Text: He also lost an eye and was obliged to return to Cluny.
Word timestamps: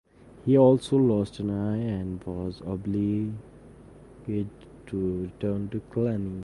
He 0.47 0.57
also 0.57 0.97
lost 0.97 1.37
an 1.39 1.51
eye 1.51 1.77
and 1.77 2.23
was 2.23 2.59
obliged 2.65 3.35
to 4.25 5.21
return 5.21 5.69
to 5.69 5.79
Cluny. 5.91 6.39